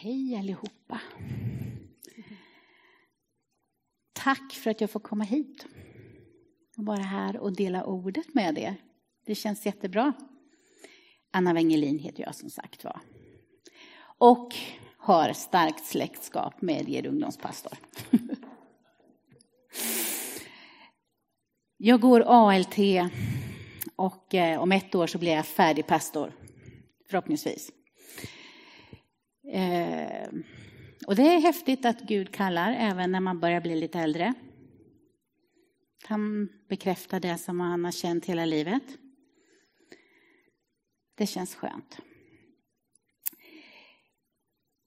[0.00, 1.00] Hej allihopa.
[4.12, 5.66] Tack för att jag får komma hit
[6.76, 8.76] och vara här och dela ordet med er.
[9.26, 10.12] Det känns jättebra.
[11.30, 13.00] Anna Wengelin heter jag som sagt var.
[14.18, 14.54] Och
[14.96, 17.78] har starkt släktskap med er ungdomspastor.
[21.76, 22.76] Jag går ALT
[23.96, 26.32] och eh, om ett år så blir jag färdig pastor,
[27.10, 27.72] förhoppningsvis.
[29.48, 30.28] Eh,
[31.06, 34.34] och det är häftigt att Gud kallar även när man börjar bli lite äldre.
[36.04, 38.82] Han bekräftar det som han har känt hela livet.
[41.14, 41.98] Det känns skönt.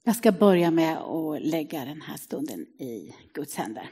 [0.03, 3.89] Jag ska börja med att lägga den här stunden i Guds händer.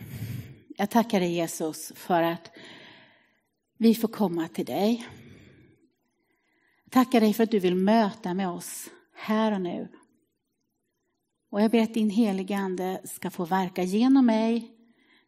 [0.77, 2.52] Jag tackar dig Jesus för att
[3.77, 5.08] vi får komma till dig.
[6.83, 9.88] Jag tackar dig för att du vill möta med oss här och nu.
[11.49, 14.71] Och jag ber att din heliga Ande ska få verka genom mig,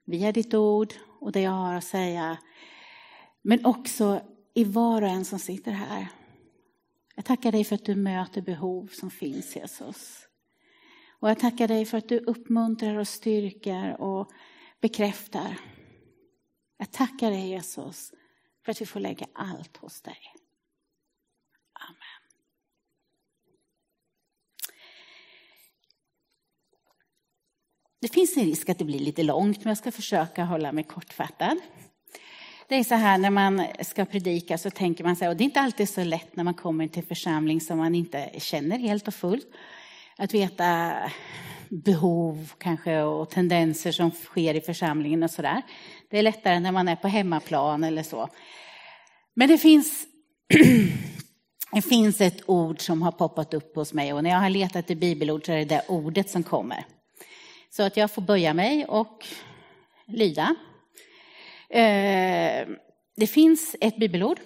[0.05, 2.37] via ditt ord och det jag har att säga.
[3.41, 4.21] Men också
[4.53, 6.07] i var och en som sitter här.
[7.15, 10.27] Jag tackar dig för att du möter behov som finns, Jesus.
[11.19, 14.31] Och jag tackar dig för att du uppmuntrar och styrker och
[14.81, 15.59] bekräftar.
[16.77, 18.13] Jag tackar dig, Jesus,
[18.65, 20.17] för att vi får lägga allt hos dig.
[28.01, 30.83] Det finns en risk att det blir lite långt, men jag ska försöka hålla mig
[30.83, 31.57] kortfattad.
[32.67, 35.45] Det är så här när man ska predika så tänker man sig, och det är
[35.45, 39.13] inte alltid så lätt när man kommer till församling som man inte känner helt och
[39.13, 39.47] fullt,
[40.17, 40.93] att veta
[41.69, 45.61] behov kanske och tendenser som sker i församlingen och sådär.
[46.09, 48.29] Det är lättare när man är på hemmaplan eller så.
[49.33, 50.05] Men det finns,
[51.71, 54.91] det finns ett ord som har poppat upp hos mig och när jag har letat
[54.91, 56.85] i bibelord så är det det ordet som kommer.
[57.73, 59.25] Så att jag får böja mig och
[60.07, 60.55] lyda.
[61.69, 62.67] Eh,
[63.15, 64.39] det finns ett bibelord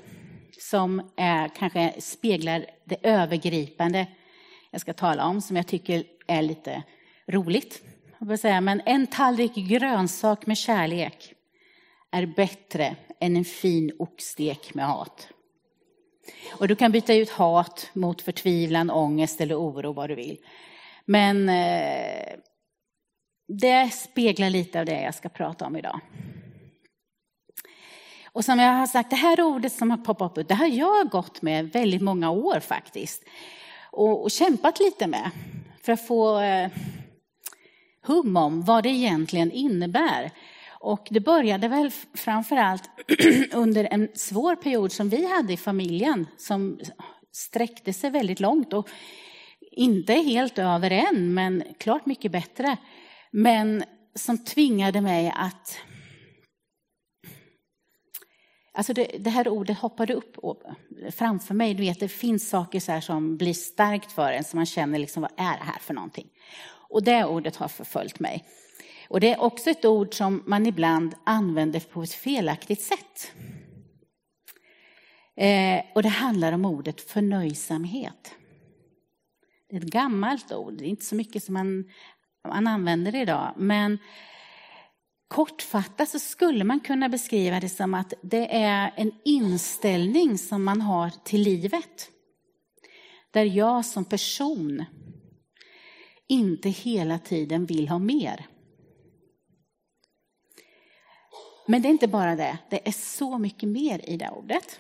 [0.59, 4.07] som är, kanske speglar det övergripande
[4.71, 6.83] jag ska tala om, som jag tycker är lite
[7.27, 7.81] roligt.
[8.61, 11.33] Men en tallrik grönsak med kärlek
[12.11, 15.27] är bättre än en fin oxstek med hat.
[16.51, 20.37] Och du kan byta ut hat mot förtvivlan, ångest eller oro, vad du vill.
[21.05, 22.39] Men eh,
[23.47, 25.99] det speglar lite av det jag ska prata om idag.
[28.35, 31.09] Och som jag har sagt, det här ordet som har poppat upp, det har jag
[31.09, 33.23] gått med väldigt många år faktiskt.
[33.91, 35.31] Och, och kämpat lite med
[35.81, 36.69] för att få eh,
[38.01, 40.31] hum om vad det egentligen innebär.
[40.79, 42.89] Och det började väl framför allt
[43.53, 46.79] under en svår period som vi hade i familjen som
[47.31, 48.89] sträckte sig väldigt långt och
[49.71, 52.77] inte helt över än, men klart mycket bättre.
[53.37, 53.83] Men
[54.15, 55.77] som tvingade mig att...
[58.73, 60.37] Alltså det, det här ordet hoppade upp
[61.11, 61.73] framför mig.
[61.73, 65.21] Du vet, det finns saker så som blir starkt för en, som man känner liksom,
[65.21, 66.27] vad är det här för någonting?
[66.89, 68.45] Och det ordet har förföljt mig.
[69.09, 73.31] Och det är också ett ord som man ibland använder på ett felaktigt sätt.
[75.35, 78.35] Eh, och det handlar om ordet förnöjsamhet.
[79.69, 81.85] Det är ett gammalt ord, det är inte så mycket som man,
[82.47, 83.53] man använder det idag.
[83.57, 83.97] Men
[85.27, 90.81] kortfattat så skulle man kunna beskriva det som att det är en inställning som man
[90.81, 92.09] har till livet.
[93.31, 94.85] Där jag som person
[96.27, 98.45] inte hela tiden vill ha mer.
[101.67, 104.79] Men det är inte bara det, det är så mycket mer i det ordet.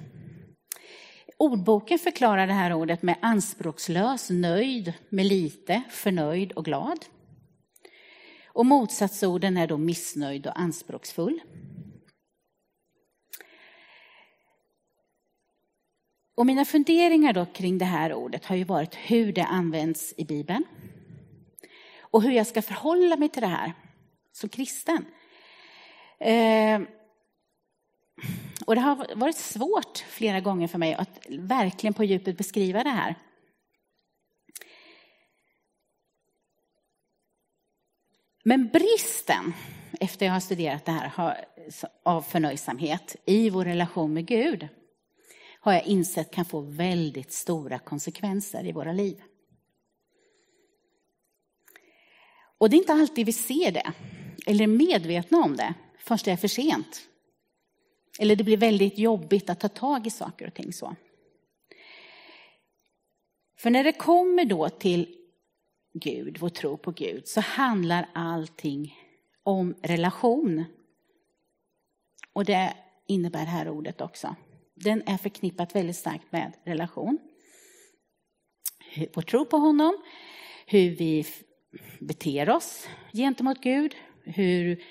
[1.37, 7.05] Ordboken förklarar det här ordet med anspråkslös, nöjd med lite, förnöjd och glad.
[8.55, 11.41] Och motsatsorden är då missnöjd och anspråksfull.
[16.35, 20.25] Och mina funderingar då kring det här ordet har ju varit hur det används i
[20.25, 20.63] Bibeln.
[21.99, 23.73] Och hur jag ska förhålla mig till det här
[24.31, 25.05] som kristen.
[26.19, 26.81] Eh,
[28.65, 32.89] och det har varit svårt flera gånger för mig att verkligen på djupet beskriva det
[32.89, 33.15] här.
[38.47, 39.53] Men bristen,
[39.99, 41.45] efter jag har studerat det här,
[42.03, 44.67] av förnöjsamhet i vår relation med Gud,
[45.59, 49.21] har jag insett kan få väldigt stora konsekvenser i våra liv.
[52.57, 53.93] Och det är inte alltid vi ser det,
[54.47, 57.01] eller är medvetna om det, förrän det är för sent.
[58.19, 60.95] Eller det blir väldigt jobbigt att ta tag i saker och ting så.
[63.57, 65.24] För när det kommer då till
[65.97, 68.95] Gud, vår tro på Gud, så handlar allting
[69.43, 70.65] om relation.
[72.33, 72.73] Och det
[73.07, 74.35] innebär det här ordet också.
[74.73, 77.17] Den är förknippat väldigt starkt med relation.
[79.13, 79.97] Vår tro på honom,
[80.65, 81.25] hur vi
[81.99, 84.83] beter oss gentemot Gud, hur,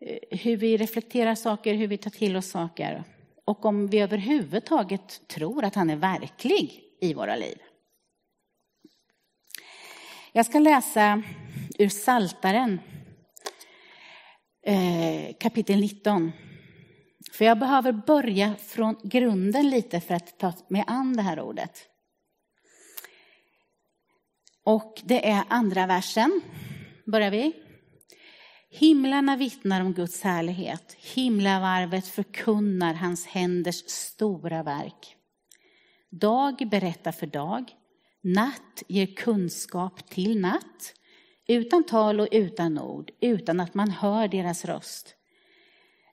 [0.00, 3.04] eh, hur vi reflekterar saker, hur vi tar till oss saker.
[3.44, 7.58] Och om vi överhuvudtaget tror att han är verklig i våra liv.
[10.36, 11.22] Jag ska läsa
[11.78, 12.80] ur Saltaren
[14.66, 16.32] eh, kapitel 19.
[17.32, 21.78] För jag behöver börja från grunden lite för att ta mig an det här ordet.
[24.64, 26.40] Och det är andra versen,
[27.06, 27.52] börjar vi.
[28.70, 30.96] Himlarna vittnar om Guds härlighet.
[31.14, 35.16] Himlavarvet förkunnar hans händers stora verk.
[36.10, 37.72] Dag berättar för dag.
[38.20, 40.94] Natt ger kunskap till natt.
[41.48, 45.16] Utan tal och utan ord, utan att man hör deras röst.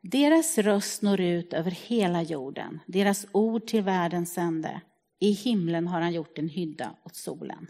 [0.02, 4.82] Deras röst når ut över hela jorden, deras ord till världens ände.
[5.20, 7.68] I himlen har han gjort en hydda åt solen.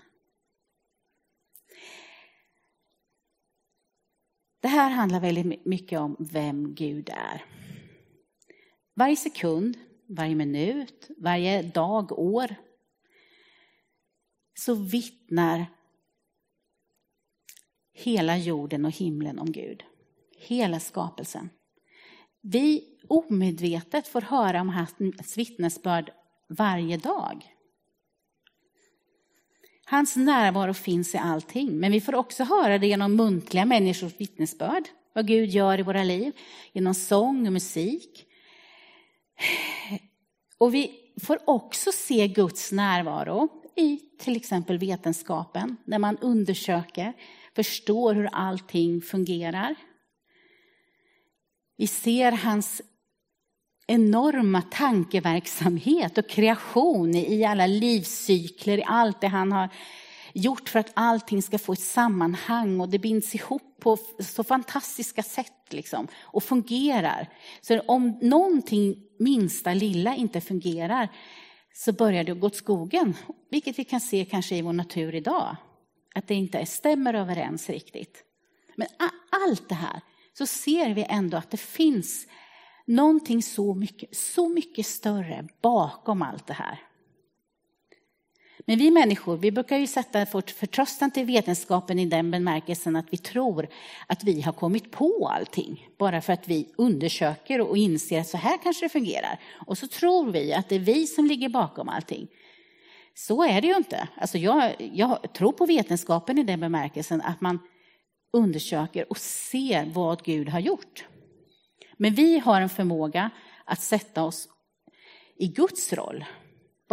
[4.61, 7.45] Det här handlar väldigt mycket om vem Gud är.
[8.95, 9.77] Varje sekund,
[10.07, 12.55] varje minut, varje dag, år
[14.53, 15.65] så vittnar
[17.93, 19.83] hela jorden och himlen om Gud.
[20.37, 21.49] Hela skapelsen.
[22.41, 26.11] Vi omedvetet får höra om hans vittnesbörd
[26.49, 27.49] varje dag.
[29.85, 34.83] Hans närvaro finns i allting, men vi får också höra det genom muntliga människors vittnesbörd.
[35.13, 36.33] Vad Gud gör i våra liv,
[36.73, 38.25] genom sång och musik.
[40.57, 47.13] Och vi får också se Guds närvaro i till exempel vetenskapen, när man undersöker,
[47.55, 49.75] förstår hur allting fungerar.
[51.77, 52.81] Vi ser hans
[53.87, 59.69] enorma tankeverksamhet och kreation i alla livscykler, i allt det han har
[60.33, 65.23] gjort för att allting ska få ett sammanhang och det binds ihop på så fantastiska
[65.23, 67.29] sätt liksom, och fungerar.
[67.61, 71.09] Så om någonting minsta lilla inte fungerar
[71.73, 73.13] så börjar det gå åt skogen,
[73.49, 75.55] vilket vi kan se kanske i vår natur idag.
[76.15, 78.23] Att det inte stämmer överens riktigt.
[78.75, 78.87] Men
[79.31, 80.01] allt det här
[80.33, 82.27] så ser vi ändå att det finns
[82.85, 86.79] någonting så mycket, så mycket större bakom allt det här.
[88.65, 93.05] Men vi människor, vi brukar ju sätta vårt förtröstan till vetenskapen i den bemärkelsen att
[93.09, 93.67] vi tror
[94.07, 95.87] att vi har kommit på allting.
[95.97, 99.39] Bara för att vi undersöker och inser att så här kanske det fungerar.
[99.67, 102.27] Och så tror vi att det är vi som ligger bakom allting.
[103.15, 104.07] Så är det ju inte.
[104.15, 107.59] Alltså jag, jag tror på vetenskapen i den bemärkelsen att man
[108.33, 111.05] undersöker och ser vad Gud har gjort.
[111.97, 113.29] Men vi har en förmåga
[113.65, 114.47] att sätta oss
[115.37, 116.25] i Guds roll.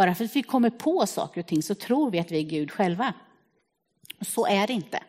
[0.01, 2.43] Bara för att vi kommer på saker och ting så tror vi att vi är
[2.43, 3.15] Gud själva.
[4.21, 5.03] Så är det inte.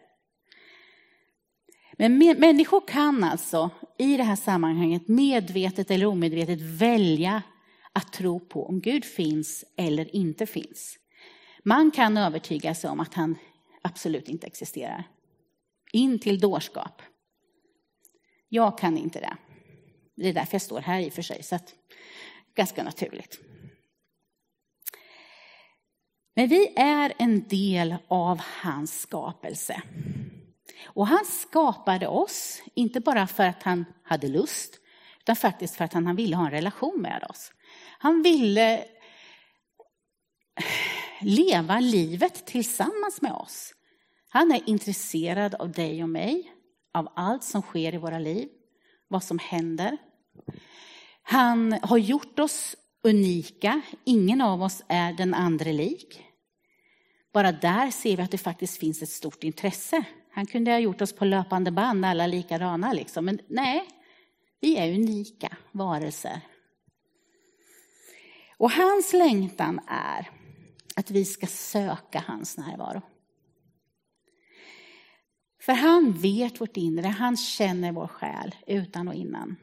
[1.98, 7.44] Men människor kan alltså i det här sammanhanget medvetet eller omedvetet välja
[7.94, 10.98] att tro på om Gud finns eller inte finns.
[11.64, 13.36] Man kan övertyga sig om att han
[13.82, 15.04] absolut inte existerar.
[15.92, 17.02] In till dårskap.
[18.50, 19.38] Jag kan inte det.
[20.15, 21.75] Det är därför jag står här i och för sig, så att,
[22.56, 23.50] ganska naturligt.
[26.34, 29.82] Men vi är en del av hans skapelse.
[30.86, 34.80] Och han skapade oss, inte bara för att han hade lust,
[35.20, 37.52] utan faktiskt för att han ville ha en relation med oss.
[37.98, 38.86] Han ville
[41.22, 43.74] leva livet tillsammans med oss.
[44.30, 46.54] Han är intresserad av dig och mig,
[46.94, 48.50] av allt som sker i våra liv,
[49.08, 49.98] vad som händer.
[51.24, 56.24] Han har gjort oss unika, ingen av oss är den andra lik.
[57.34, 60.03] Bara där ser vi att det faktiskt finns ett stort intresse.
[60.31, 63.25] Han kunde ha gjort oss på löpande band, alla likadana liksom.
[63.25, 63.88] Men nej,
[64.60, 66.41] vi är unika varelser.
[68.58, 70.29] Och hans längtan är
[70.96, 73.01] att vi ska söka hans närvaro.
[75.62, 79.55] För han vet vårt inre, han känner vår själ utan och innan.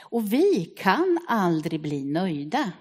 [0.00, 2.72] Och vi kan aldrig bli nöjda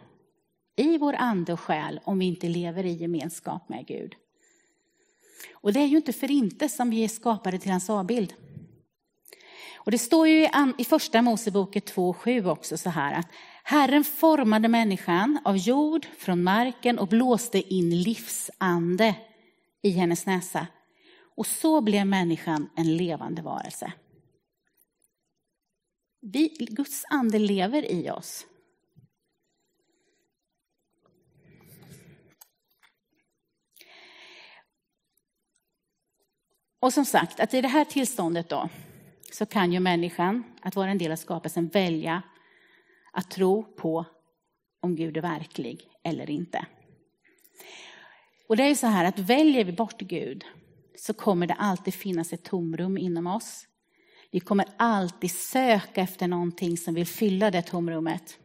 [0.75, 4.15] i vår ande och själ om vi inte lever i gemenskap med Gud.
[5.53, 8.33] Och det är ju inte för inte som vi är skapade till hans avbild.
[9.75, 10.47] Och det står ju
[10.77, 13.27] i första Moseboken 2.7 också så här att
[13.63, 19.15] Herren formade människan av jord från marken och blåste in livsande
[19.81, 20.67] i hennes näsa.
[21.35, 23.93] Och så blev människan en levande varelse.
[26.21, 28.45] Vi, Guds ande lever i oss.
[36.79, 38.69] Och som sagt, att i det här tillståndet då,
[39.31, 42.21] så kan ju människan, att vara en del av skapelsen, välja
[43.11, 44.05] att tro på
[44.79, 46.65] om Gud är verklig eller inte.
[48.47, 50.45] Och det är ju så här att väljer vi bort Gud
[50.95, 53.68] så kommer det alltid finnas ett tomrum inom oss.
[54.31, 58.39] Vi kommer alltid söka efter någonting som vill fylla det tomrummet.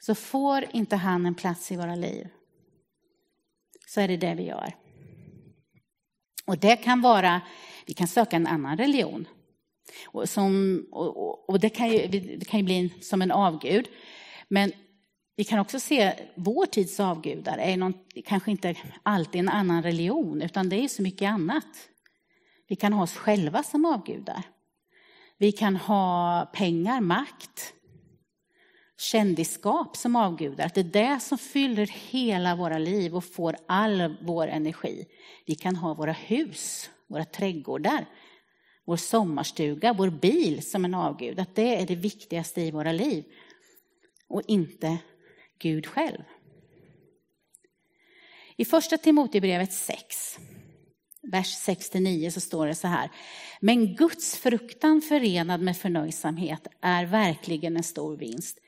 [0.00, 2.28] Så får inte han en plats i våra liv
[3.90, 4.76] så är det det vi gör.
[6.46, 7.40] Och det kan vara,
[7.86, 9.28] vi kan söka en annan religion.
[10.06, 13.88] Och, som, och, och det, kan ju, det kan ju bli som en avgud.
[14.48, 14.72] Men
[15.40, 17.94] vi kan också se vår tids avgudar är någon,
[18.24, 21.88] kanske inte alltid en annan religion, utan det är så mycket annat.
[22.68, 24.42] Vi kan ha oss själva som avgudar.
[25.38, 27.74] Vi kan ha pengar, makt,
[28.98, 30.66] kändisskap som avgudar.
[30.66, 35.06] Att det är det som fyller hela våra liv och får all vår energi.
[35.46, 38.06] Vi kan ha våra hus, våra trädgårdar,
[38.84, 41.38] vår sommarstuga, vår bil som en avgud.
[41.40, 43.24] Att det är det viktigaste i våra liv.
[44.28, 44.98] Och inte
[45.60, 46.22] Gud själv.
[48.56, 50.38] I första Timoteusbrevet 6,
[51.32, 53.10] vers 6-9 så står det så här.
[53.60, 58.58] Men Guds fruktan förenad med förnöjsamhet är verkligen en stor vinst.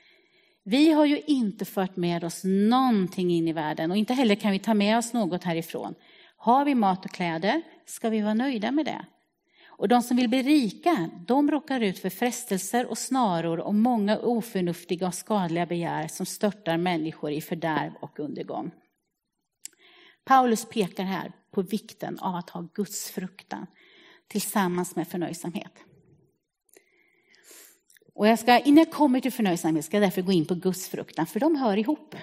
[0.65, 4.51] Vi har ju inte fört med oss någonting in i världen och inte heller kan
[4.51, 5.95] vi ta med oss något härifrån.
[6.37, 9.05] Har vi mat och kläder ska vi vara nöjda med det.
[9.77, 14.19] Och de som vill bli rika, de råkar ut för frestelser och snaror och många
[14.19, 18.71] oförnuftiga och skadliga begär som störtar människor i fördärv och undergång.
[20.25, 23.67] Paulus pekar här på vikten av att ha Guds fruktan
[24.27, 25.73] tillsammans med förnöjsamhet.
[28.15, 30.87] Och jag ska, innan jag kommer till förnöjsamhet ska jag därför gå in på Guds
[30.87, 32.15] fruktan, för de hör ihop.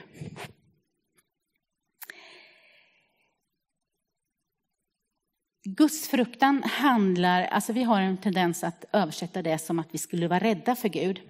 [5.65, 10.39] Gudsfruktan handlar, alltså vi har en tendens att översätta det som att vi skulle vara
[10.39, 11.21] rädda för Gud.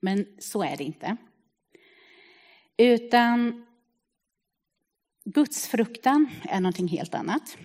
[0.00, 1.16] Men så är det inte.
[2.76, 3.66] Utan
[5.24, 7.56] Gudsfruktan är någonting helt annat.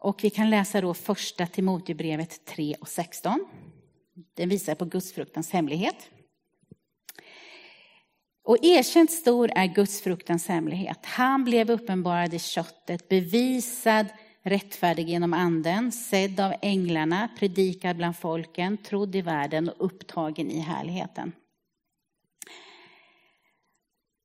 [0.00, 3.46] Och vi kan läsa då första Timoteusbrevet 3 och 16.
[4.36, 6.10] Den visar på Gudsfruktans hemlighet.
[8.42, 11.06] Och erkänt stor är Gudsfruktans hemlighet.
[11.06, 14.06] Han blev uppenbarad i köttet, bevisad
[14.44, 20.58] rättfärdig genom anden, sedd av änglarna, predikad bland folken, trodd i världen och upptagen i
[20.58, 21.32] härligheten.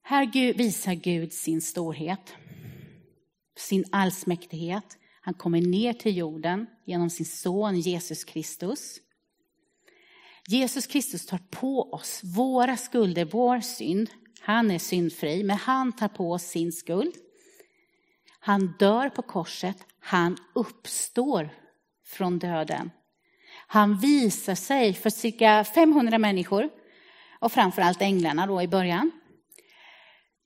[0.02, 2.34] Här visar Gud sin storhet,
[3.58, 4.98] sin allsmäktighet.
[5.22, 9.00] Han kommer ner till jorden genom sin son Jesus Kristus.
[10.48, 14.10] Jesus Kristus tar på oss våra skulder, vår synd.
[14.42, 17.14] Han är syndfri, men han tar på oss sin skuld.
[18.40, 21.50] Han dör på korset, han uppstår
[22.06, 22.92] från döden.
[23.68, 26.70] Han visar sig för cirka 500 människor
[27.40, 29.12] och framförallt änglarna då i början.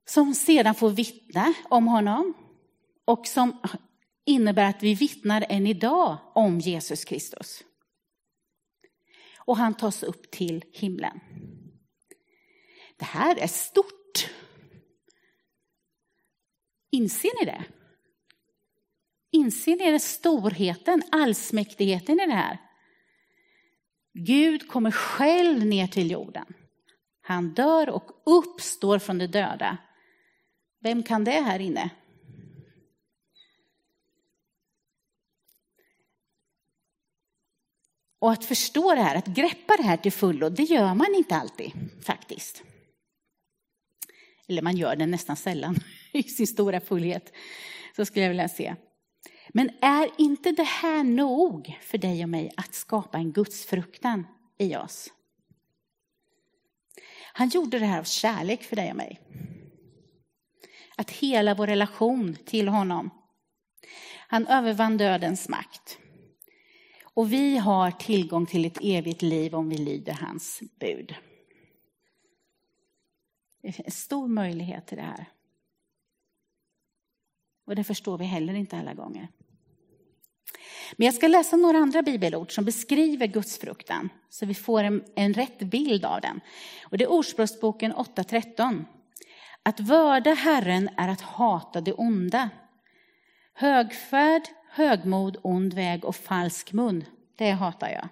[0.06, 2.34] Som sedan får vittna om honom
[3.06, 3.62] och som
[4.26, 7.64] innebär att vi vittnar än idag om Jesus Kristus.
[9.38, 11.20] Och han tas upp till himlen.
[12.98, 14.30] Det här är stort.
[16.92, 17.64] Inser ni det?
[19.34, 22.58] Inser ni storheten, allsmäktigheten i det här?
[24.14, 26.54] Gud kommer själv ner till jorden.
[27.22, 29.78] Han dör och uppstår från de döda.
[30.80, 31.90] Vem kan det här inne?
[38.20, 41.36] Och att förstå det här, att greppa det här till fullo, det gör man inte
[41.36, 41.72] alltid
[42.06, 42.64] faktiskt.
[44.48, 45.76] Eller man gör det nästan sällan
[46.12, 47.34] i sin stora fullhet,
[47.96, 48.76] så skulle jag vilja se.
[49.50, 54.76] Men är inte det här nog för dig och mig att skapa en gudsfruktan i
[54.76, 55.10] oss?
[57.34, 59.20] Han gjorde det här av kärlek för dig och mig.
[60.96, 63.10] Att hela vår relation till honom.
[64.28, 65.98] Han övervann dödens makt.
[67.04, 71.16] Och vi har tillgång till ett evigt liv om vi lyder hans bud.
[73.62, 75.26] Det är en stor möjlighet till det här.
[77.66, 79.28] Och det förstår vi heller inte alla gånger.
[80.96, 85.34] Men jag ska läsa några andra bibelord som beskriver gudsfruktan, så vi får en, en
[85.34, 86.42] rätt bild av den.
[86.84, 88.86] Och det är Ordspråksboken 8.13.
[89.64, 92.50] Att vörda Herren är att hata det onda.
[93.54, 97.06] Högfärd, högmod, ond väg och falsk mun,
[97.36, 98.08] det hatar jag.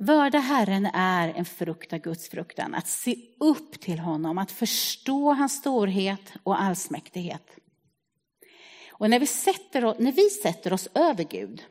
[0.00, 5.32] Vörda Herren är en frukt av Guds fruktan, att se upp till honom, att förstå
[5.32, 7.50] hans storhet och allsmäktighet.
[8.92, 11.62] Och när vi, sätter, när vi sätter oss över Gud,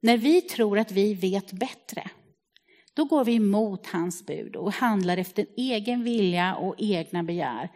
[0.00, 2.10] när vi tror att vi vet bättre,
[2.94, 7.68] då går vi emot hans bud och handlar efter egen vilja och egna begär.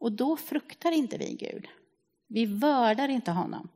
[0.00, 1.68] Och då fruktar inte vi Gud.
[2.28, 3.68] Vi vördar inte honom.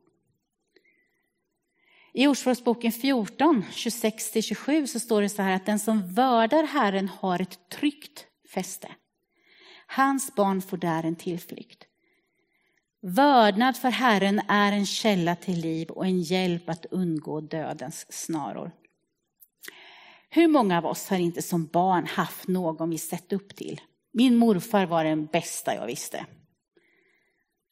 [2.15, 7.41] I Ordspråksboken 14, 26-27 så står det så här att den som vördar Herren har
[7.41, 8.87] ett tryggt fäste.
[9.87, 11.87] Hans barn får där en tillflykt.
[13.01, 18.71] Vördnad för Herren är en källa till liv och en hjälp att undgå dödens snaror.
[20.29, 23.81] Hur många av oss har inte som barn haft någon vi sett upp till?
[24.11, 26.25] Min morfar var den bästa jag visste.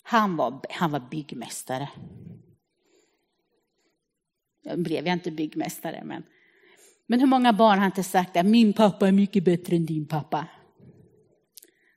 [0.03, 1.89] Han var, han var byggmästare.
[4.63, 6.23] Jag blev jag inte byggmästare, men,
[7.07, 10.07] men hur många barn har inte sagt att min pappa är mycket bättre än din
[10.07, 10.47] pappa?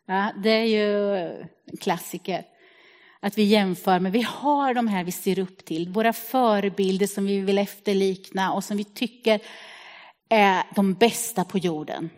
[0.06, 1.16] Ja, det är ju
[1.66, 2.44] en klassiker.
[3.20, 7.26] Att vi jämför, men vi har de här vi ser upp till, våra förebilder som
[7.26, 9.40] vi vill efterlikna och som vi tycker
[10.28, 12.10] är de bästa på jorden.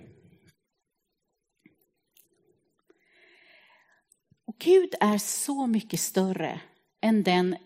[4.47, 6.61] Och Gud är så mycket större
[7.01, 7.57] än den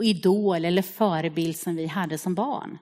[0.00, 2.78] idol eller förebild som vi hade som barn.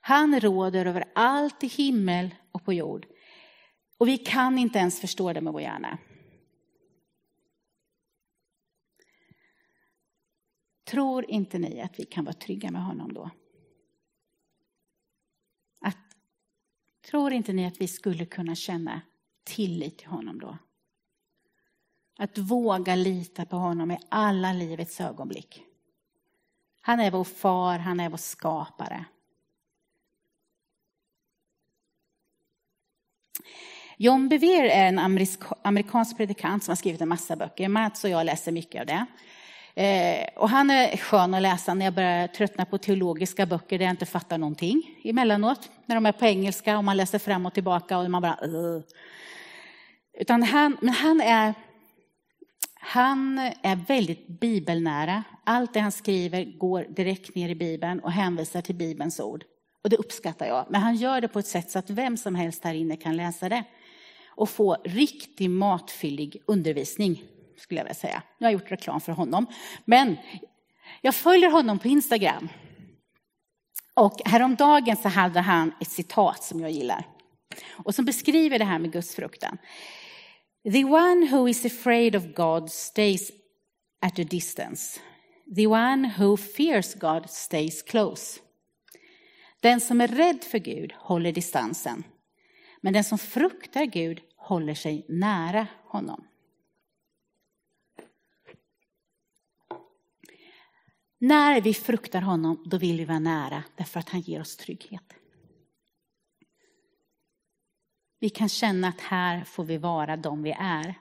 [0.00, 3.06] Han råder över allt i himmel och på jord.
[3.98, 5.98] Och vi kan inte ens förstå det med vår hjärna.
[10.84, 13.30] Tror inte ni att vi kan vara trygga med honom då?
[15.80, 15.98] Att,
[17.10, 19.00] tror inte ni att vi skulle kunna känna
[19.44, 20.58] tillit till honom då?
[22.18, 25.62] Att våga lita på honom i alla livets ögonblick.
[26.80, 29.04] Han är vår far, han är vår skapare.
[33.96, 34.98] John Bevere är en
[35.62, 37.68] amerikansk predikant som har skrivit en massa böcker.
[37.68, 39.06] Mats och jag läser mycket av det.
[39.82, 43.84] Eh, och han är skön att läsa när jag börjar tröttna på teologiska böcker där
[43.84, 45.70] jag inte fattar någonting emellanåt.
[45.86, 48.46] När de är på engelska och man läser fram och tillbaka och man bara...
[48.46, 48.82] Uh.
[50.18, 51.54] Utan han, men han är
[52.86, 55.24] han är väldigt bibelnära.
[55.44, 59.44] Allt det han skriver går direkt ner i Bibeln och hänvisar till Bibelns ord.
[59.84, 60.66] Och det uppskattar jag.
[60.70, 63.16] Men han gör det på ett sätt så att vem som helst här inne kan
[63.16, 63.64] läsa det.
[64.28, 67.22] Och få riktig matfyllig undervisning,
[67.56, 68.22] skulle jag vilja säga.
[68.38, 69.46] Nu har jag gjort reklam för honom.
[69.84, 70.16] Men
[71.00, 72.48] jag följer honom på Instagram.
[73.94, 77.06] Och häromdagen så hade han ett citat som jag gillar.
[77.70, 79.58] Och som beskriver det här med Guds fruktan.
[80.72, 83.30] The one who is afraid of God stays
[84.00, 85.00] at a distance.
[85.56, 88.40] The one who fears God stays close.
[89.60, 92.04] Den som är rädd för Gud håller distansen.
[92.80, 96.24] Men den som fruktar Gud håller sig nära honom.
[101.18, 105.14] När vi fruktar honom, då vill vi vara nära, därför att han ger oss trygghet.
[108.24, 110.94] Vi kan känna att här får vi vara de vi är.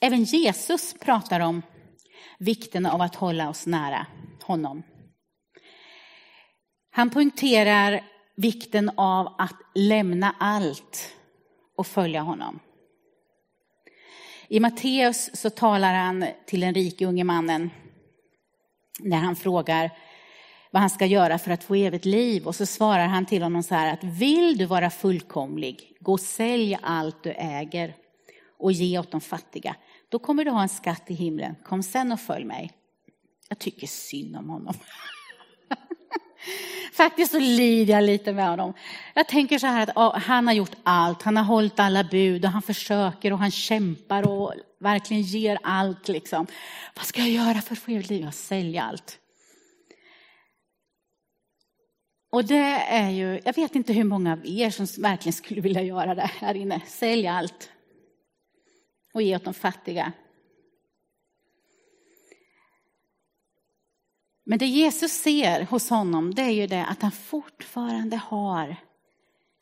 [0.00, 1.62] Även Jesus pratar om
[2.38, 4.06] vikten av att hålla oss nära
[4.42, 4.82] honom.
[6.90, 8.04] Han poängterar
[8.36, 11.14] vikten av att lämna allt
[11.76, 12.60] och följa honom.
[14.48, 17.70] I Matteus så talar han till den rike unge mannen
[19.00, 19.90] när han frågar
[20.74, 22.46] vad han ska göra för att få evigt liv.
[22.46, 26.20] Och så svarar han till honom så här att vill du vara fullkomlig, gå och
[26.20, 27.94] sälj allt du äger
[28.58, 29.76] och ge åt de fattiga.
[30.08, 31.54] Då kommer du ha en skatt i himlen.
[31.64, 32.72] Kom sen och följ mig.
[33.48, 34.74] Jag tycker synd om honom.
[36.92, 38.74] Faktiskt så lider jag lite med honom.
[39.14, 42.50] Jag tänker så här att han har gjort allt, han har hållit alla bud och
[42.50, 46.46] han försöker och han kämpar och verkligen ger allt liksom.
[46.96, 48.24] Vad ska jag göra för att få evigt liv?
[48.24, 49.20] Jag säljer allt.
[52.34, 55.82] Och det är ju, jag vet inte hur många av er som verkligen skulle vilja
[55.82, 56.80] göra det här inne.
[56.86, 57.70] Sälja allt
[59.12, 60.12] och ge åt de fattiga.
[64.44, 68.76] Men det Jesus ser hos honom, det är ju det att han fortfarande har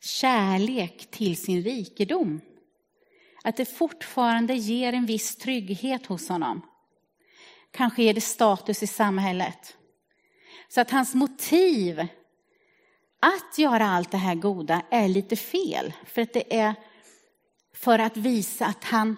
[0.01, 2.41] kärlek till sin rikedom.
[3.43, 6.61] Att det fortfarande ger en viss trygghet hos honom.
[7.71, 9.77] Kanske ger det status i samhället.
[10.69, 12.07] Så att hans motiv
[13.23, 15.93] att göra allt det här goda är lite fel.
[16.05, 16.75] För att det är
[17.73, 19.15] för att visa att han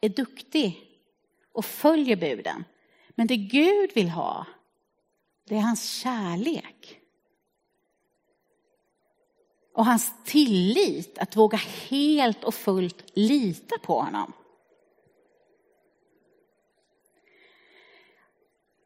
[0.00, 0.80] är duktig
[1.52, 2.64] och följer buden.
[3.08, 4.46] Men det Gud vill ha,
[5.48, 7.00] det är hans kärlek.
[9.74, 11.58] Och hans tillit, att våga
[11.88, 14.32] helt och fullt lita på honom.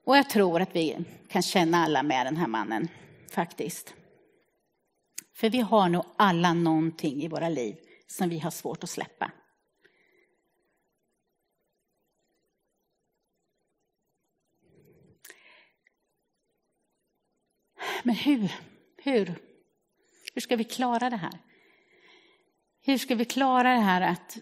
[0.04, 2.88] Och jag tror att vi kan känna alla med den här mannen,
[3.30, 3.94] faktiskt.
[5.34, 9.30] För vi har nog alla någonting i våra liv som vi har svårt att släppa.
[18.02, 18.52] Men hur,
[18.96, 19.34] hur,
[20.34, 21.38] hur ska vi klara det här?
[22.84, 24.38] Hur ska vi klara det här att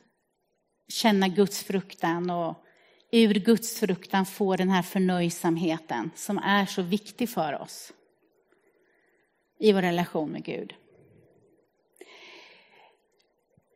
[0.89, 2.65] känna Guds fruktan och
[3.13, 7.93] ur Guds fruktan få den här förnöjsamheten som är så viktig för oss
[9.59, 10.75] i vår relation med Gud?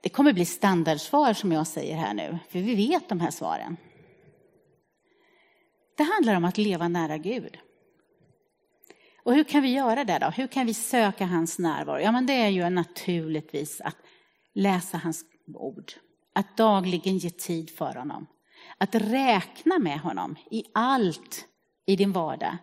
[0.05, 3.77] Det kommer bli standardsvar som jag säger här nu, för vi vet de här svaren.
[5.97, 7.59] Det handlar om att leva nära Gud.
[9.23, 10.27] Och hur kan vi göra det då?
[10.27, 12.01] Hur kan vi söka hans närvaro?
[12.01, 13.97] Ja, men det är ju naturligtvis att
[14.55, 15.93] läsa hans ord.
[16.33, 18.27] Att dagligen ge tid för honom.
[18.79, 21.49] Att räkna med honom i allt
[21.87, 22.57] i din vardag.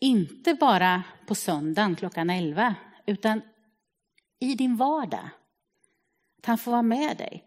[0.00, 2.74] Inte bara på söndagen klockan 11,
[3.06, 3.42] utan
[4.42, 5.28] i din vardag.
[6.38, 7.44] Att han får vara med dig.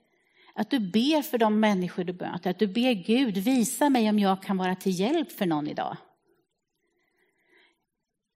[0.53, 2.49] Att du ber för de människor du möter.
[2.49, 5.97] Att du ber Gud, visa mig om jag kan vara till hjälp för någon idag.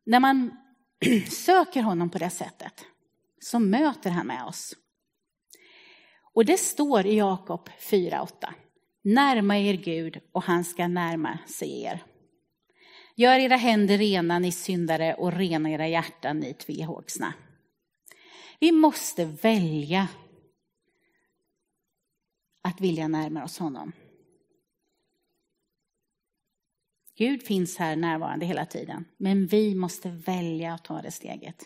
[0.05, 0.57] När man
[1.29, 2.85] söker honom på det sättet
[3.39, 4.75] så möter han med oss.
[6.33, 8.29] Och det står i Jakob 4.8.
[9.01, 12.03] Närma er Gud och han ska närma sig er.
[13.15, 17.33] Gör era händer rena ni syndare och rena era hjärtan ni tvehågsna.
[18.59, 20.07] Vi måste välja
[22.61, 23.91] att vilja närma oss honom.
[27.15, 31.65] Gud finns här närvarande hela tiden, men vi måste välja att ta det steget.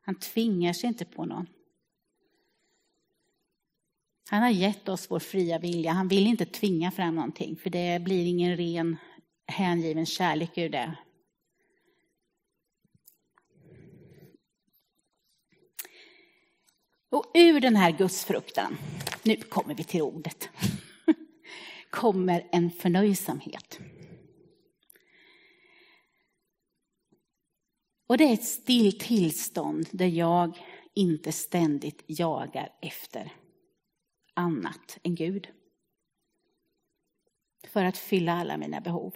[0.00, 1.46] Han tvingar sig inte på någon.
[4.30, 5.92] Han har gett oss vår fria vilja.
[5.92, 8.96] Han vill inte tvinga fram någonting, för det blir ingen ren
[9.46, 10.96] hängiven kärlek ur det.
[17.10, 18.76] Och ur den här gudsfruktan,
[19.22, 20.48] nu kommer vi till ordet,
[21.90, 23.80] kommer en förnöjsamhet.
[28.06, 30.58] Och det är ett still tillstånd där jag
[30.94, 33.32] inte ständigt jagar efter
[34.34, 35.48] annat än Gud.
[37.66, 39.14] För att fylla alla mina behov.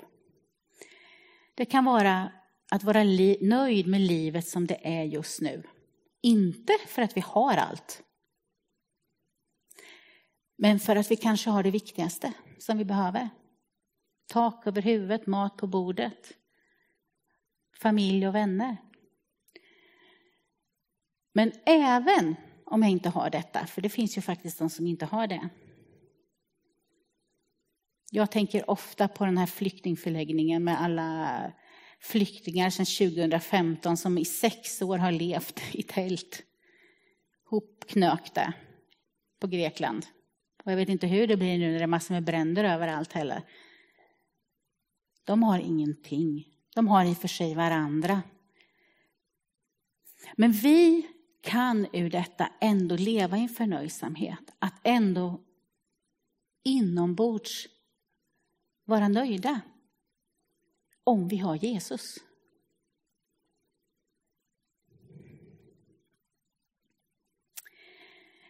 [1.54, 2.32] Det kan vara
[2.70, 3.04] att vara
[3.40, 5.62] nöjd med livet som det är just nu.
[6.22, 8.02] Inte för att vi har allt.
[10.56, 13.28] Men för att vi kanske har det viktigaste som vi behöver.
[14.26, 16.32] Tak över huvudet, mat på bordet,
[17.82, 18.76] familj och vänner.
[21.32, 25.06] Men även om jag inte har detta, för det finns ju faktiskt de som inte
[25.06, 25.48] har det.
[28.10, 31.52] Jag tänker ofta på den här flyktingförläggningen med alla
[32.00, 36.42] flyktingar sedan 2015 som i sex år har levt i tält,
[37.44, 38.52] hopknökta
[39.40, 40.06] på Grekland.
[40.64, 43.12] Och jag vet inte hur det blir nu när det är massor med bränder överallt
[43.12, 43.42] heller.
[45.24, 46.46] De har ingenting.
[46.74, 48.22] De har i och för sig varandra.
[50.36, 51.06] Men vi
[51.40, 54.54] kan ur detta ändå leva i en förnöjsamhet.
[54.58, 55.40] Att ändå
[56.64, 57.66] inombords
[58.84, 59.60] vara nöjda.
[61.04, 62.18] Om vi har Jesus.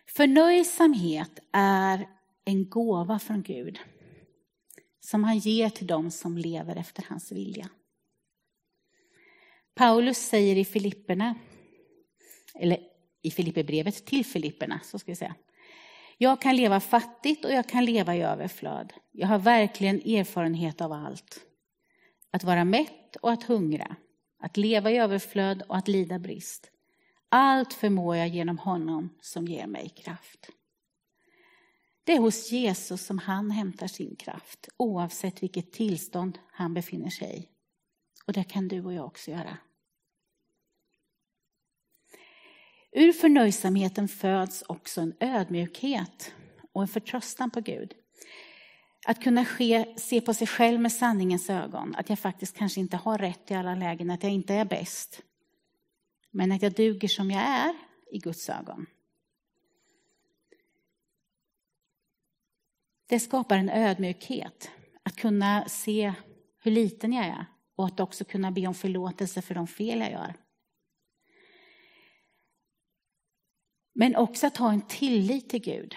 [0.07, 2.09] Förnöjsamhet är
[2.45, 3.79] en gåva från Gud
[5.01, 7.69] som han ger till dem som lever efter hans vilja.
[9.75, 11.35] Paulus säger i Filipperna,
[12.55, 12.79] eller
[13.23, 15.35] i Filipperbrevet till Filipperna, så ska vi säga.
[16.19, 18.93] Jag kan leva fattigt och jag kan leva i överflöd.
[19.13, 21.41] Jag har verkligen erfarenhet av allt.
[22.31, 23.97] Att vara mätt och att hungra.
[24.39, 26.71] Att leva i överflöd och att lida brist.
[27.29, 30.51] Allt förmår jag genom honom som ger mig kraft.
[32.05, 37.39] Det är hos Jesus som han hämtar sin kraft, oavsett vilket tillstånd han befinner sig
[37.39, 37.49] i.
[38.27, 39.59] Och det kan du och jag också göra.
[42.93, 46.35] Ur förnöjsamheten föds också en ödmjukhet
[46.73, 47.95] och en förtröstan på Gud.
[49.07, 52.97] Att kunna ske, se på sig själv med sanningens ögon, att jag faktiskt kanske inte
[52.97, 55.23] har rätt i alla lägen, att jag inte är bäst.
[56.33, 57.75] men att jag duger som jag är
[58.13, 58.87] i Guds ögon.
[63.07, 64.71] Det skapar en ödmjukhet,
[65.03, 66.15] att kunna se
[66.63, 70.11] hur liten jag är och att också kunna be om förlåtelse för de fel jag
[70.11, 70.35] gör.
[73.95, 75.97] Men också att ha en tillit till Gud.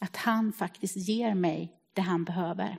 [0.00, 2.78] Att han faktiskt ger mig det han behöver.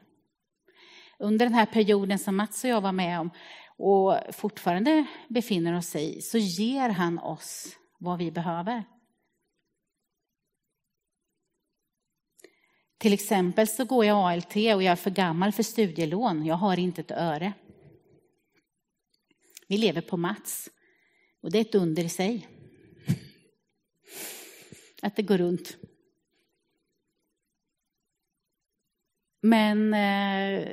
[1.19, 3.31] Under den här perioden som Mats och jag var med om
[3.77, 8.83] och fortfarande befinner oss i, så ger han oss vad vi behöver.
[12.97, 16.45] Till exempel så går jag ALT och jag är för gammal för studielån.
[16.45, 17.53] Jag har inte ett öre.
[19.67, 20.69] Vi lever på Mats.
[21.41, 22.47] Och det är ett under i sig.
[25.01, 25.77] Att det går runt.
[29.41, 30.67] Men eh,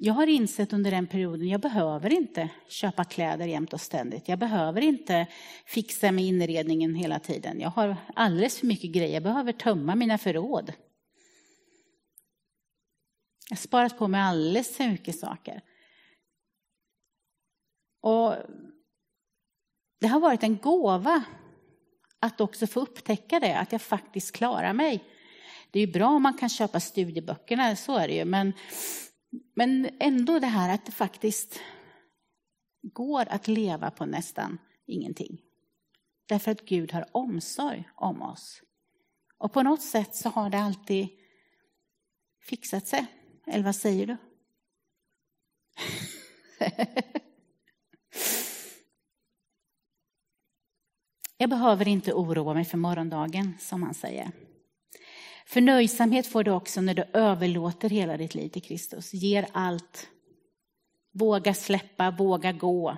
[0.00, 4.28] jag har insett under den perioden, jag behöver inte köpa kläder jämt och ständigt.
[4.28, 5.26] Jag behöver inte
[5.66, 7.60] fixa med inredningen hela tiden.
[7.60, 9.14] Jag har alldeles för mycket grejer.
[9.14, 10.72] Jag behöver tömma mina förråd.
[13.48, 15.62] Jag har sparat på mig alldeles för mycket saker.
[18.00, 18.34] Och
[20.00, 21.24] det har varit en gåva
[22.20, 25.04] att också få upptäcka det, att jag faktiskt klarar mig.
[25.70, 28.52] Det är ju bra om man kan köpa studieböckerna, så är det ju, men,
[29.54, 31.60] men ändå det här att det faktiskt
[32.82, 35.40] går att leva på nästan ingenting.
[36.28, 38.62] Därför att Gud har omsorg om oss.
[39.38, 41.08] Och på något sätt så har det alltid
[42.40, 43.06] fixat sig.
[43.46, 44.16] Eller vad säger du?
[51.40, 54.32] Jag behöver inte oroa mig för morgondagen, som han säger.
[55.48, 59.14] Förnöjsamhet får du också när du överlåter hela ditt liv till Kristus.
[59.14, 60.08] Ger allt.
[61.12, 62.96] Våga släppa, våga gå.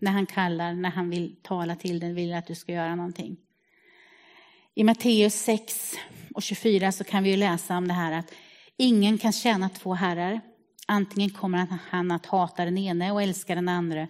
[0.00, 3.36] När han kallar, när han vill tala till dig, vill att du ska göra någonting.
[4.74, 5.94] I Matteus 6
[6.34, 8.32] och 24 så kan vi läsa om det här att
[8.76, 10.40] ingen kan tjäna två herrar.
[10.86, 14.08] Antingen kommer han att hata den ene och älska den andra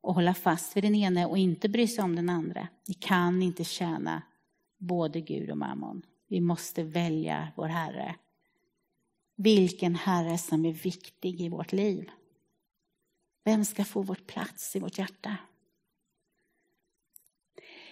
[0.00, 2.68] och hålla fast vid den ene och inte bry sig om den andra.
[2.88, 4.22] Ni kan inte tjäna
[4.78, 6.02] både Gud och mammon.
[6.34, 8.16] Vi måste välja vår Herre.
[9.36, 12.10] Vilken Herre som är viktig i vårt liv.
[13.44, 15.36] Vem ska få vår plats i vårt hjärta?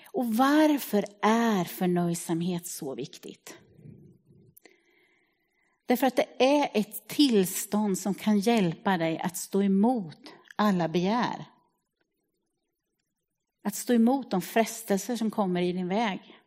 [0.06, 3.58] Och varför är förnöjsamhet så viktigt?
[5.86, 11.44] Därför att det är ett tillstånd som kan hjälpa dig att stå emot alla begär.
[13.64, 16.41] Att stå emot de frestelser som kommer i din väg.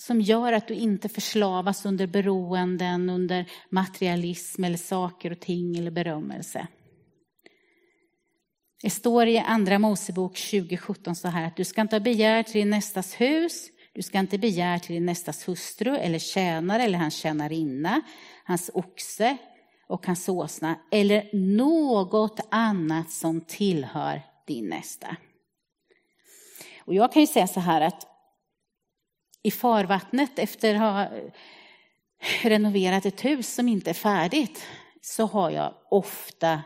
[0.00, 5.90] Som gör att du inte förslavas under beroenden, under materialism eller saker och ting eller
[5.90, 6.66] berömmelse.
[8.82, 12.54] Det står i Andra Mosebok 2017 så här att du ska inte ha begär till
[12.54, 17.14] din nästas hus, du ska inte begära till din nästas hustru eller tjänare eller hans
[17.14, 18.00] tjänarinna,
[18.44, 19.36] hans oxe
[19.88, 25.16] och hans åsna eller något annat som tillhör din nästa.
[26.84, 28.17] Och jag kan ju säga så här att
[29.48, 31.08] i farvattnet efter att ha
[32.42, 34.66] renoverat ett hus som inte är färdigt
[35.00, 36.62] så har jag ofta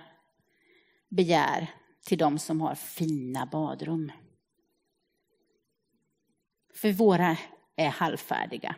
[1.09, 1.67] begär
[2.07, 4.13] till de som har fina badrum.
[6.75, 7.37] För våra
[7.77, 8.77] är halvfärdiga.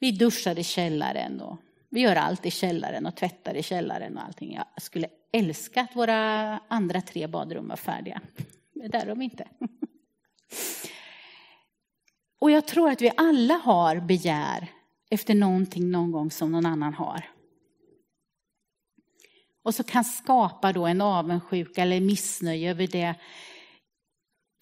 [0.00, 1.56] Vi duschar i källaren och
[1.88, 4.54] vi gör allt i källaren och tvättar i källaren och allting.
[4.54, 6.18] Jag skulle älska att våra
[6.68, 8.20] andra tre badrum var färdiga.
[8.72, 9.48] Men där är de inte.
[12.38, 14.72] Och jag tror att vi alla har begär
[15.10, 17.30] efter någonting någon gång som någon annan har.
[19.62, 23.14] Och så kan skapa då en avundsjuka eller missnöje över det.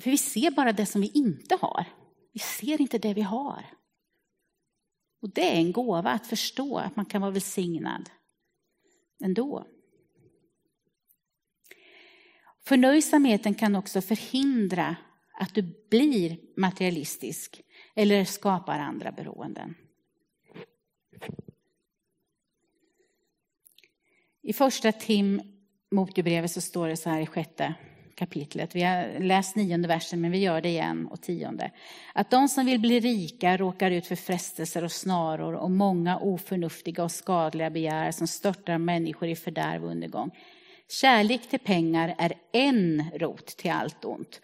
[0.03, 1.85] För vi ser bara det som vi inte har.
[2.33, 3.67] Vi ser inte det vi har.
[5.23, 8.11] Och det är en gåva att förstå att man kan vara välsignad
[9.25, 9.67] ändå.
[12.65, 14.97] Förnöjsamheten kan också förhindra
[15.39, 17.63] att du blir materialistisk
[17.95, 19.75] eller skapar andra beroenden.
[24.43, 25.43] I första Tim
[25.91, 27.75] Motebrevet så står det så här i sjätte
[28.15, 28.75] kapitlet.
[28.75, 31.71] Vi har läst nionde versen, men vi gör det igen och tionde.
[32.15, 37.05] Att de som vill bli rika råkar ut för frestelser och snaror och många oförnuftiga
[37.05, 40.31] och skadliga begär som störtar människor i fördärv och undergång.
[40.89, 44.41] Kärlek till pengar är en rot till allt ont.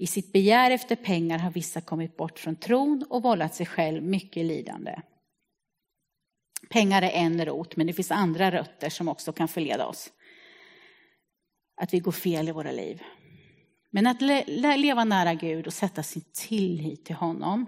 [0.00, 4.02] I sitt begär efter pengar har vissa kommit bort från tron och vållat sig själv
[4.02, 5.00] mycket lidande.
[6.70, 10.12] Pengar är en rot, men det finns andra rötter som också kan förleda oss.
[11.76, 13.02] Att vi går fel i våra liv.
[13.90, 17.66] Men att le leva nära Gud och sätta sin tillit till honom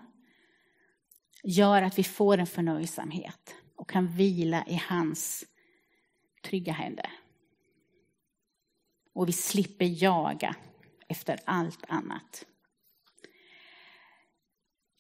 [1.45, 5.45] gör att vi får en förnöjsamhet och kan vila i hans
[6.45, 7.11] trygga händer.
[9.15, 10.57] Och vi slipper jaga
[11.13, 12.47] efter allt annat.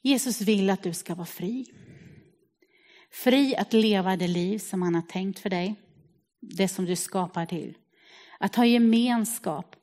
[0.03, 1.67] Jesus vill att du ska vara fri.
[3.11, 5.75] Fri att leva det liv som han har tänkt för dig.
[6.41, 7.79] Det som du skapar till.
[8.39, 9.77] Att ha gemenskap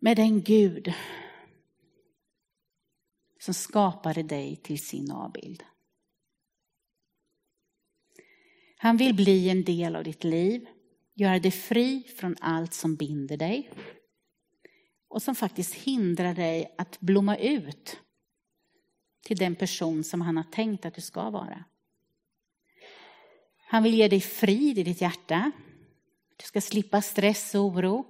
[0.00, 0.92] med den Gud
[3.40, 5.64] som skapade dig till sin avbild.
[8.76, 10.66] Han vill bli en del av ditt liv,
[11.14, 13.70] göra dig fri från allt som binder dig
[15.16, 18.00] och som faktiskt hindrar dig att blomma ut
[19.22, 21.64] till den person som han har tänkt att du ska vara.
[23.66, 25.52] Han vill ge dig frid i ditt hjärta.
[26.36, 28.06] Du ska slippa stress och oro.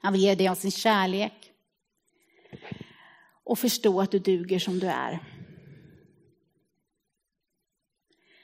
[0.00, 1.52] Han vill ge dig av sin kärlek.
[3.44, 5.18] Och förstå att du duger som du är.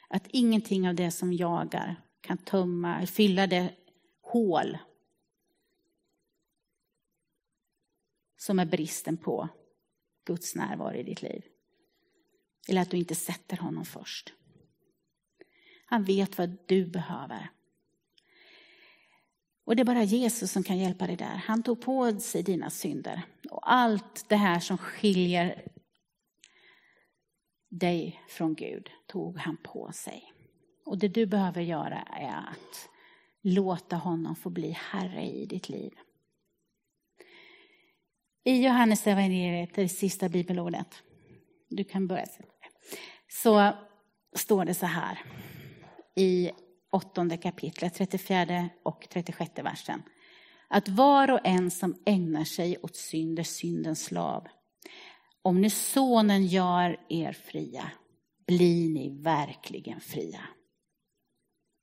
[0.09, 3.75] Att ingenting av det som jagar kan tömma, fylla det
[4.21, 4.79] hål
[8.43, 9.49] som är bristen på
[10.25, 11.45] Guds närvaro i ditt liv.
[12.69, 14.33] Eller att du inte sätter honom först.
[15.87, 17.51] Han vet vad du behöver.
[19.65, 21.37] Och det är bara Jesus som kan hjälpa dig där.
[21.37, 23.23] Han tog på sig dina synder.
[23.51, 25.69] Och allt det här som skiljer
[27.69, 30.33] dig från Gud tog han på sig.
[30.85, 32.89] Och det du behöver göra är att
[33.43, 35.93] låta honom få bli Herre i ditt liv.
[38.45, 41.03] I Johannes evangeliet, det sista bibelordet,
[41.69, 42.27] du kan börja
[43.29, 43.73] så
[44.37, 45.19] står det så här
[46.17, 46.51] i
[46.93, 50.03] åttonde kapitlet, 34 och 36 versen.
[50.69, 54.47] Att var och en som ägnar sig åt synd är syndens slav.
[55.43, 57.91] Om nu sonen gör er fria,
[58.47, 60.41] blir ni verkligen fria.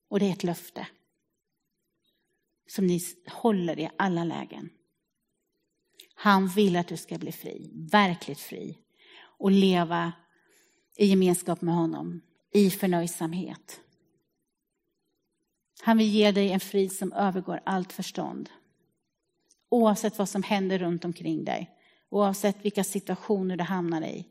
[0.09, 0.87] Och det är ett löfte
[2.67, 4.69] som ni håller i alla lägen.
[6.21, 8.77] Han vill att du ska bli fri, verkligt fri
[9.21, 10.13] och leva
[10.97, 12.21] i gemenskap med honom,
[12.53, 13.79] i förnöjsamhet.
[15.81, 18.49] Han vill ge dig en frid som övergår allt förstånd.
[19.69, 21.69] Oavsett vad som händer runt omkring dig,
[22.09, 24.25] oavsett vilka situationer du hamnar i,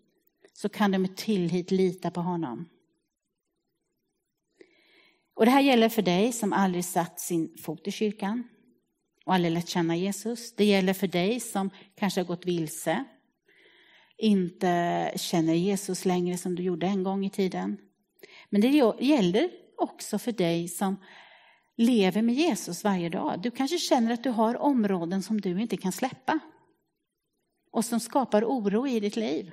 [0.52, 2.68] så kan du med tillit lita på honom.
[5.34, 8.48] Och det här gäller för dig som aldrig satt sin fot i kyrkan
[9.28, 10.52] och aldrig lärt känna Jesus.
[10.52, 13.04] Det gäller för dig som kanske har gått vilse,
[14.18, 17.78] inte känner Jesus längre som du gjorde en gång i tiden.
[18.48, 18.68] Men det
[19.00, 20.96] gäller också för dig som
[21.76, 23.40] lever med Jesus varje dag.
[23.42, 26.38] Du kanske känner att du har områden som du inte kan släppa
[27.70, 29.50] och som skapar oro i ditt liv.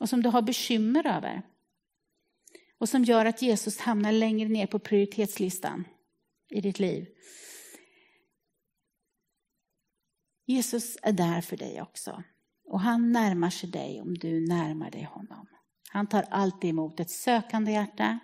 [0.00, 1.42] Och som du har bekymmer över.
[2.78, 5.84] Och som gör att Jesus hamnar längre ner på prioritetslistan
[6.50, 7.06] i ditt liv.
[10.50, 12.22] Jesus är där för dig också.
[12.64, 15.46] Och han närmar sig dig om du närmar dig honom.
[15.88, 18.18] Han tar alltid emot ett sökande hjärta.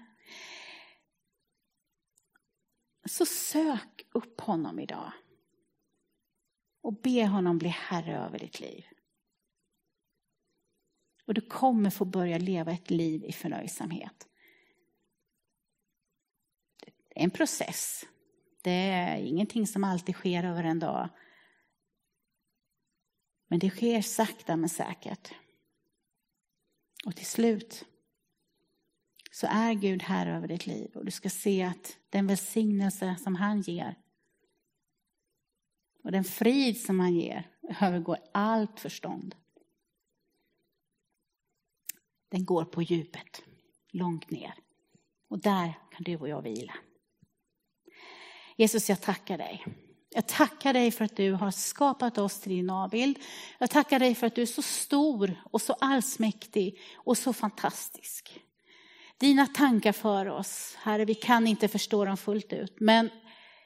[3.08, 5.12] Så sök upp honom idag.
[6.82, 8.84] Och be honom bli herre över ditt liv.
[11.26, 14.28] Och du kommer få börja leva ett liv i förnöjsamhet.
[16.84, 18.04] Det är en process.
[18.62, 21.10] Det är ingenting som alltid sker över en dag.
[23.48, 25.34] Men det sker sakta men säkert.
[27.06, 27.84] Och till slut
[29.30, 33.34] så är Gud här över ditt liv och du ska se att den välsignelse som
[33.34, 33.94] han ger
[36.02, 39.34] och den frid som han ger övergår allt förstånd.
[42.28, 43.42] Den går på djupet,
[43.90, 44.54] långt ner.
[45.28, 46.74] Och där kan du och jag vila.
[48.56, 49.64] Jesus, jag tackar dig
[50.16, 53.18] jag tackar dig för att du har skapat oss till din avbild.
[53.58, 58.40] Jag tackar dig för att du är så stor och så allsmäktig och så fantastisk.
[59.18, 63.10] Dina tankar för oss, Herre, vi kan inte förstå dem fullt ut, men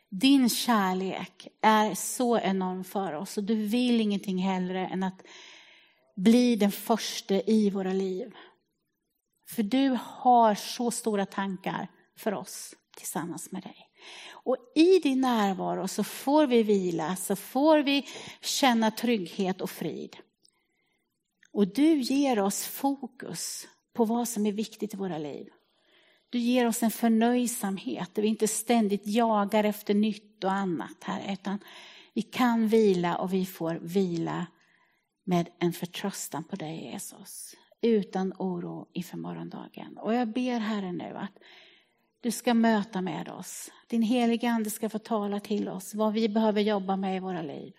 [0.09, 5.23] din kärlek är så enorm för oss och du vill ingenting hellre än att
[6.17, 8.35] bli den första i våra liv.
[9.49, 13.90] För du har så stora tankar för oss tillsammans med dig.
[14.31, 18.07] Och i din närvaro så får vi vila, så får vi
[18.41, 20.17] känna trygghet och frid.
[21.53, 25.49] Och du ger oss fokus på vad som är viktigt i våra liv.
[26.31, 31.33] Du ger oss en förnöjsamhet där vi inte ständigt jagar efter nytt och annat här,
[31.33, 31.59] utan
[32.15, 34.47] vi kan vila och vi får vila
[35.25, 37.55] med en förtröstan på dig Jesus.
[37.83, 39.99] Utan oro inför morgondagen.
[39.99, 41.39] Och jag ber Herre nu att
[42.21, 43.71] du ska möta med oss.
[43.89, 47.43] Din heliga Ande ska få tala till oss vad vi behöver jobba med i våra
[47.43, 47.73] liv.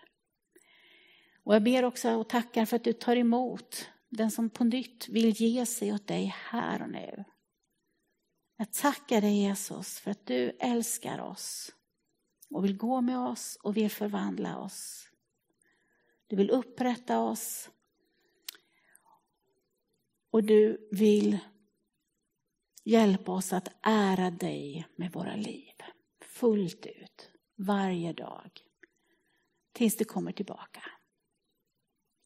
[1.44, 5.08] Och jag ber också och tackar för att du tar emot den som på nytt
[5.10, 7.24] vill ge sig åt dig här och nu.
[8.58, 11.72] Jag tackar dig Jesus för att du älskar oss
[12.50, 15.08] och vill gå med oss och vill förvandla oss.
[16.28, 17.70] Du vill upprätta oss
[20.32, 21.38] och du vill
[22.84, 25.74] hjälpa oss att ära dig med våra liv
[26.22, 28.52] fullt ut varje dag
[29.74, 30.84] tills du kommer tillbaka.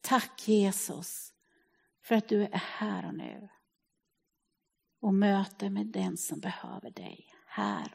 [0.00, 1.32] Tack Jesus
[2.02, 3.48] för att du är här och nu
[5.00, 7.94] och möter med den som behöver dig här